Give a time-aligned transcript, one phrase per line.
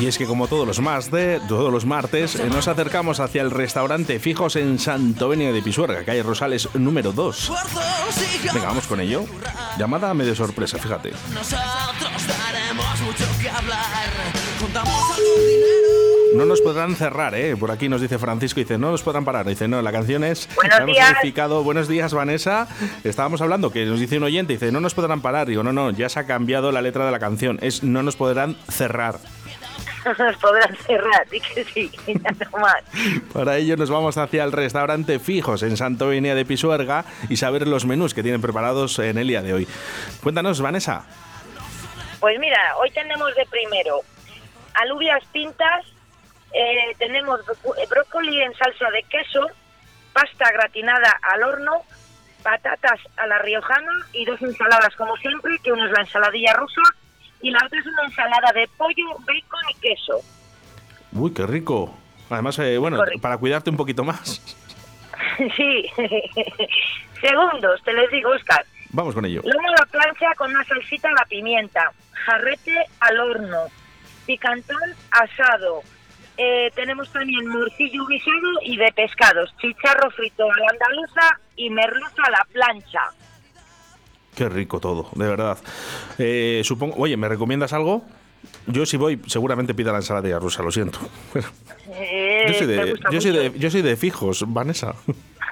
[0.00, 3.40] Y es que como todos los, más de, todos los martes, eh, nos acercamos hacia
[3.42, 7.52] el restaurante Fijos en Santo Benio de Pisuerga, calle Rosales número 2.
[8.52, 9.24] Venga, vamos con ello.
[9.78, 11.12] Llamada medio sorpresa, fíjate.
[11.32, 14.10] Nosotros daremos mucho que hablar.
[14.60, 15.85] Contamos dinero.
[16.36, 17.56] No nos podrán cerrar, ¿eh?
[17.56, 19.46] Por aquí nos dice Francisco, dice, no nos podrán parar.
[19.46, 20.50] Dice, no, la canción es...
[20.54, 21.64] Buenos días.
[21.64, 22.68] Buenos días, Vanessa.
[23.04, 25.46] Estábamos hablando, que nos dice un oyente, dice, no nos podrán parar.
[25.46, 27.58] Digo, no, no, ya se ha cambiado la letra de la canción.
[27.62, 29.16] Es, no nos podrán cerrar.
[30.06, 32.80] No nos podrán cerrar, sí que sí, ya no más.
[33.32, 37.86] Para ello nos vamos hacia el restaurante Fijos en Santo de Pisuerga y saber los
[37.86, 39.68] menús que tienen preparados en el día de hoy.
[40.22, 41.06] Cuéntanos, Vanessa.
[42.20, 44.02] Pues mira, hoy tenemos de primero
[44.74, 45.84] alubias pintas
[46.52, 49.46] eh, tenemos eh, brócoli en salsa de queso,
[50.12, 51.82] pasta gratinada al horno,
[52.42, 56.82] patatas a la riojana y dos ensaladas como siempre, que una es la ensaladilla rusa
[57.42, 60.20] y la otra es una ensalada de pollo, bacon y queso.
[61.12, 61.94] Uy, qué rico.
[62.30, 64.42] Además, eh, bueno, para cuidarte un poquito más.
[65.56, 65.90] sí.
[67.20, 68.64] Segundos, te les digo, Oscar.
[68.90, 69.42] Vamos con ello.
[69.44, 73.64] Lomo a la plancha con una salsita a la pimienta, jarrete al horno,
[74.26, 75.82] picantón asado,
[76.36, 82.22] eh, tenemos también morcillo guisado y de pescados, chicharro frito a la andaluza y merluza
[82.26, 83.00] a la plancha.
[84.34, 85.58] Qué rico todo, de verdad.
[86.18, 88.04] Eh, supongo, oye, ¿me recomiendas algo?
[88.66, 90.98] Yo si voy, seguramente pida la ensalada rusa, lo siento.
[91.88, 94.94] Eh, yo, soy de, yo, soy de, yo soy de fijos, Vanessa.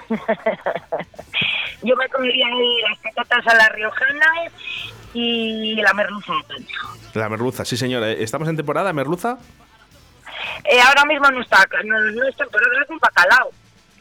[1.82, 2.46] yo me comería
[2.88, 4.26] las patatas a la riojana
[5.14, 6.32] y la merluza.
[7.14, 8.10] La merluza, sí señora.
[8.10, 9.38] ¿Estamos en temporada merluza?
[10.64, 13.50] Eh, ahora mismo no está, no, no está, pero es un bacalao.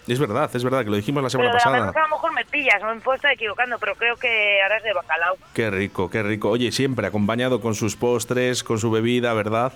[0.08, 1.90] Es verdad, es verdad, que lo dijimos la semana pero pasada.
[1.90, 4.94] a lo mejor me pillas, me puedo estar equivocando, pero creo que ahora es de
[4.94, 5.38] bacalao.
[5.54, 6.50] Qué rico, qué rico.
[6.50, 9.72] Oye, siempre acompañado con sus postres, con su bebida, ¿verdad?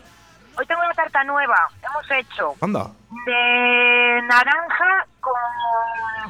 [0.57, 2.55] Hoy tengo una tarta nueva, hemos hecho.
[2.59, 2.91] Anda.
[3.25, 5.33] De naranja con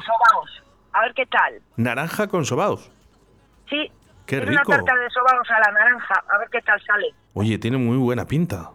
[0.04, 0.62] sobaos.
[0.92, 1.60] A ver qué tal.
[1.76, 2.90] ¿Naranja con sobaos?
[3.68, 3.90] Sí.
[4.26, 4.62] Qué rico.
[4.64, 7.06] una tarta de sobaos a la naranja, a ver qué tal sale.
[7.34, 8.70] Oye, tiene muy buena pinta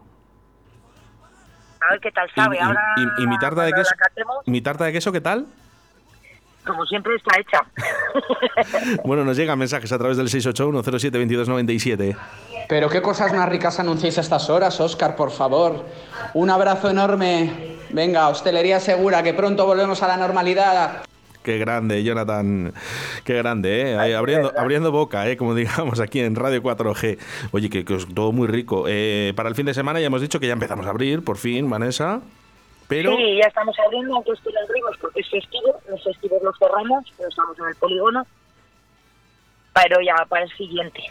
[1.87, 2.57] a ver qué tal sabe.
[2.57, 2.81] ¿Y, Ahora,
[3.17, 3.89] y, mi tarta de queso?
[4.45, 5.45] ¿Mi tarta de queso qué tal?
[6.65, 7.65] Como siempre está hecha.
[9.03, 12.15] bueno, nos llegan mensajes a través del 681-07-2297.
[12.69, 15.85] Pero qué cosas más ricas anunciáis a estas horas, Oscar, por favor.
[16.33, 17.73] Un abrazo enorme.
[17.89, 21.03] Venga, hostelería segura, que pronto volvemos a la normalidad.
[21.43, 22.73] Qué grande, Jonathan.
[23.25, 24.15] Qué grande, ¿eh?
[24.15, 25.37] abriendo, abriendo boca, ¿eh?
[25.37, 27.19] Como digamos aquí en Radio 4G.
[27.51, 28.85] Oye, que, es todo muy rico.
[28.87, 31.37] Eh, para el fin de semana ya hemos dicho que ya empezamos a abrir, por
[31.37, 32.21] fin, Vanessa.
[32.87, 33.15] Pero...
[33.17, 35.79] Sí, ya estamos abriendo, aunque esto lo abrimos porque es festivo.
[35.89, 38.25] Los festivos los cerramos, pero estamos en el polígono.
[39.73, 41.03] Pero ya para el siguiente.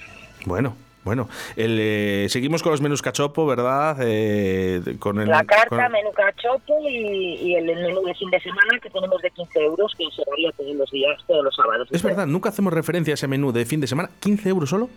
[0.47, 3.97] Bueno, bueno, el, eh, seguimos con los menús cachopo, ¿verdad?
[4.01, 8.89] Eh, con el, la carta, menú cachopo y, el, menú de fin de semana que
[8.89, 11.89] tenemos de 15 euros, que se varía todos los días, todos los sábados.
[11.91, 14.11] Es verdad, nunca hacemos referencia a ese menú de fin de semana.
[14.21, 14.89] ¿15 euros solo?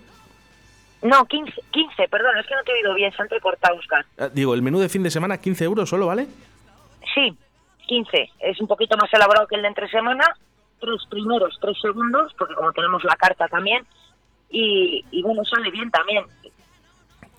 [1.01, 4.05] No, 15, 15 perdón, es que no te he oído bien, se han recortado, Oscar.
[4.17, 6.27] Ah, digo, el menú de fin de semana, 15 euros solo, ¿vale?
[7.13, 7.35] Sí,
[7.87, 8.31] 15.
[8.39, 10.25] Es un poquito más elaborado que el de entre semana.
[10.79, 13.85] Tres primeros, tres segundos, porque como tenemos la carta también,
[14.49, 16.23] y, bueno, sale bien también.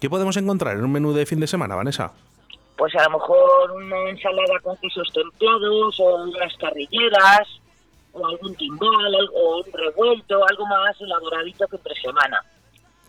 [0.00, 2.12] ¿Qué podemos encontrar en un menú de fin de semana, Vanessa?
[2.76, 7.48] Pues a lo mejor una ensalada con quesos templados o unas carrilleras
[8.12, 12.40] o algún timbal o un revuelto, algo más elaboradito que entre semana.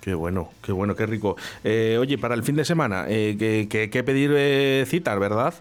[0.01, 1.35] Qué bueno, qué bueno, qué rico.
[1.65, 5.53] Eh, oye, para el fin de semana, eh, ¿qué, qué, pedir eh, citas, verdad?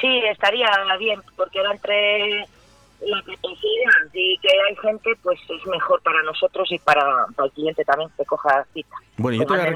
[0.00, 0.68] Sí, estaría
[0.98, 2.48] bien, porque era entre
[3.00, 7.84] la capacidad y que hay gente, pues es mejor para nosotros y para, el cliente
[7.84, 8.96] también que coja cita.
[9.16, 9.70] Bueno, yo te, voy a,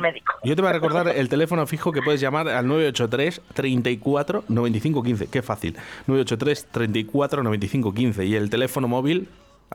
[0.45, 5.03] yo te, voy a, recordar el teléfono fijo que puedes llamar al 983 34 95
[5.03, 5.31] 15.
[5.31, 5.77] Qué fácil.
[6.07, 8.25] 983 34 95 15.
[8.25, 9.29] Y el teléfono móvil,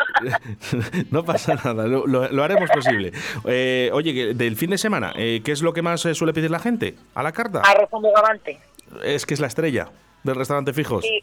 [1.10, 3.12] no pasa nada, lo, lo, haremos posible.
[3.46, 6.60] Eh, oye, del fin de semana, eh, ¿qué es lo que más suele pedir la
[6.60, 6.94] gente?
[7.14, 7.62] ¿A la carta?
[7.64, 8.60] Arroz con bogavante
[9.02, 9.88] es que es la estrella
[10.24, 11.04] del restaurante Fijos.
[11.04, 11.20] Sí,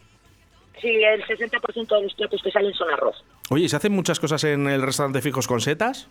[0.80, 3.24] sí el 60% de los platos que salen son arroz.
[3.50, 6.08] Oye, ¿se hacen muchas cosas en el restaurante Fijos con setas?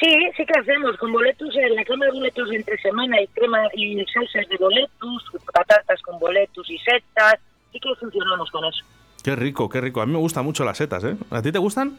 [0.00, 3.62] Sí, sí que hacemos con boletos, en la crema de boletos entre semana y crema
[3.74, 7.40] y salsas de boletos, patatas con boletos y setas,
[7.72, 8.84] sí que funcionamos con eso.
[9.24, 10.02] Qué rico, qué rico.
[10.02, 11.16] A mí me gustan mucho las setas, ¿eh?
[11.30, 11.96] ¿A ti te gustan?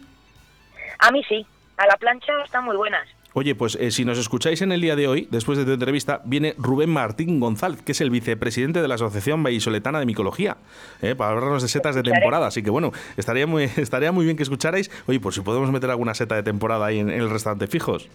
[1.00, 1.46] A mí sí,
[1.78, 3.08] a la plancha están muy buenas.
[3.34, 6.22] Oye, pues eh, si nos escucháis en el día de hoy, después de tu entrevista,
[6.26, 10.58] viene Rubén Martín González, que es el vicepresidente de la Asociación Vallisoletana de Micología,
[11.02, 12.48] eh, para hablarnos de setas de temporada.
[12.48, 14.90] Así que bueno, estaría muy, estaría muy bien que escucharais.
[15.08, 18.10] Oye, por si podemos meter alguna seta de temporada ahí en, el restaurante fijos.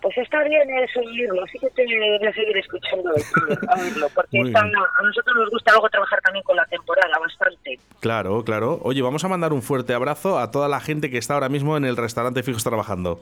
[0.00, 4.38] Pues está bien eso oírlo, así que te voy a seguir escuchando a oírlo, porque
[4.38, 7.78] a nosotros nos gusta luego trabajar también con la temporada bastante.
[8.00, 8.80] Claro, claro.
[8.82, 11.76] Oye, vamos a mandar un fuerte abrazo a toda la gente que está ahora mismo
[11.76, 13.20] en el restaurante Fijos trabajando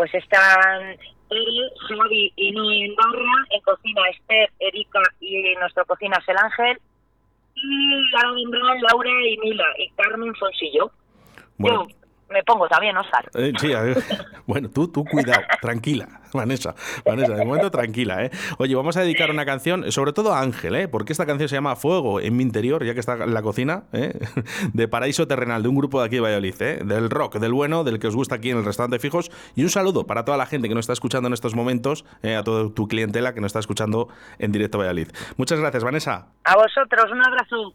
[0.00, 0.96] pues están
[1.28, 6.28] Eri, Javi y Noé en barra, en cocina Esther, Erika y en nuestra cocina es
[6.30, 6.78] el Ángel,
[7.54, 8.10] y
[8.80, 10.90] Laura y Mila, y Carmen Fonsillo.
[11.58, 11.86] Yo
[12.30, 13.28] me pongo también, Oscar.
[13.34, 13.72] Eh, sí,
[14.46, 16.20] bueno, tú, tú cuidado, tranquila.
[16.32, 16.74] Vanessa,
[17.04, 18.30] Vanessa, de momento tranquila, ¿eh?
[18.58, 20.88] Oye, vamos a dedicar una canción, sobre todo a Ángel, ¿eh?
[20.88, 23.84] Porque esta canción se llama Fuego en mi interior, ya que está en la cocina,
[23.92, 24.18] ¿eh?
[24.72, 26.80] De Paraíso Terrenal, de un grupo de aquí de Valladolid, ¿eh?
[26.84, 29.30] Del rock, del bueno, del que os gusta aquí en el restaurante Fijos.
[29.56, 32.36] Y un saludo para toda la gente que nos está escuchando en estos momentos, ¿eh?
[32.36, 35.08] a toda tu clientela que nos está escuchando en directo Valladolid.
[35.36, 36.28] Muchas gracias, Vanessa.
[36.44, 37.68] A vosotros, un abrazo.